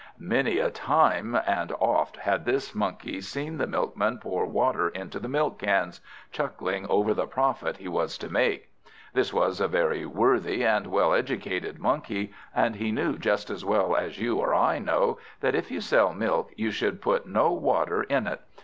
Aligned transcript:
Many 0.17 0.57
a 0.57 0.71
time 0.71 1.39
and 1.45 1.71
oft 1.73 2.17
had 2.17 2.43
this 2.43 2.73
Monkey 2.73 3.21
seen 3.21 3.59
the 3.59 3.67
Milkman 3.67 4.17
pour 4.17 4.47
water 4.47 4.89
into 4.89 5.19
the 5.19 5.29
milk 5.29 5.59
cans, 5.59 6.01
chuckling 6.31 6.87
over 6.87 7.13
the 7.13 7.27
profit 7.27 7.77
he 7.77 7.87
was 7.87 8.17
to 8.17 8.27
make. 8.27 8.71
This 9.13 9.31
was 9.31 9.61
a 9.61 9.67
very 9.67 10.03
worthy 10.07 10.65
and 10.65 10.87
well 10.87 11.13
educated 11.13 11.77
Monkey, 11.77 12.33
and 12.55 12.77
he 12.77 12.91
knew 12.91 13.19
just 13.19 13.51
as 13.51 13.63
well 13.63 13.95
as 13.95 14.17
you 14.19 14.37
or 14.39 14.55
I 14.55 14.79
know, 14.79 15.19
that 15.41 15.53
if 15.53 15.69
you 15.69 15.79
sell 15.81 16.15
milk, 16.15 16.49
you 16.55 16.71
should 16.71 16.99
put 16.99 17.27
no 17.27 17.51
water 17.51 18.01
in 18.01 18.25
it. 18.25 18.41